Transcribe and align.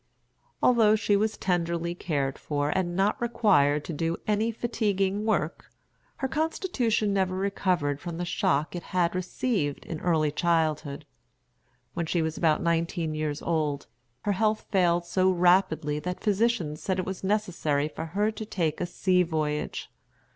Although 0.63 0.95
she 0.95 1.15
was 1.15 1.37
tenderly 1.37 1.93
cared 1.93 2.39
for, 2.39 2.75
and 2.75 2.95
not 2.95 3.21
required 3.21 3.85
to 3.85 3.93
do 3.93 4.17
any 4.25 4.49
fatiguing 4.51 5.27
work, 5.27 5.69
her 6.15 6.27
constitution 6.27 7.13
never 7.13 7.35
recovered 7.35 8.01
from 8.01 8.17
the 8.17 8.25
shock 8.25 8.75
it 8.75 8.81
had 8.97 9.13
received 9.13 9.85
in 9.85 9.99
early 9.99 10.31
childhood. 10.31 11.05
When 11.93 12.07
she 12.07 12.23
was 12.23 12.35
about 12.35 12.63
nineteen 12.63 13.13
years 13.13 13.43
old, 13.43 13.85
her 14.21 14.31
health 14.31 14.65
failed 14.71 15.05
so 15.05 15.29
rapidly 15.29 15.99
that 15.99 16.19
physicians 16.23 16.81
said 16.81 16.97
it 16.97 17.05
was 17.05 17.23
necessary 17.23 17.87
for 17.87 18.05
her 18.05 18.31
to 18.31 18.43
take 18.43 18.81
a 18.81 18.87
sea 18.87 19.21
voyage. 19.21 19.91